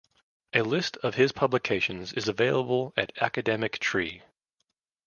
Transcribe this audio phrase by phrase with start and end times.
[0.53, 4.23] A list of his publications is available at Academic Tree.